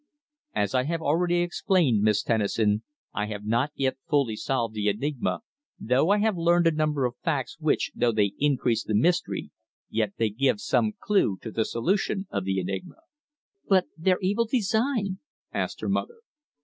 "As 0.55 0.73
I 0.73 0.85
have 0.85 1.03
already 1.03 1.41
explained, 1.43 2.01
Miss 2.01 2.23
Tennison, 2.23 2.81
I 3.13 3.27
have 3.27 3.45
not 3.45 3.69
yet 3.75 3.97
fully 4.09 4.35
solved 4.35 4.73
the 4.73 4.89
enigma, 4.89 5.41
though 5.79 6.09
I 6.09 6.17
have 6.17 6.35
learned 6.35 6.65
a 6.65 6.71
number 6.71 7.05
of 7.05 7.17
facts 7.23 7.57
which, 7.59 7.91
though 7.93 8.11
they 8.11 8.33
increase 8.39 8.83
the 8.83 8.95
mystery, 8.95 9.51
yet 9.91 10.13
they 10.17 10.31
give 10.31 10.59
some 10.59 10.93
clue 10.99 11.37
to 11.43 11.51
the 11.51 11.65
solution 11.65 12.25
of 12.31 12.45
the 12.45 12.59
enigma." 12.59 12.95
"But 13.69 13.89
their 13.95 14.17
evil 14.23 14.45
design?" 14.45 15.19
asked 15.53 15.81
her 15.81 15.89
mother. 15.89 16.21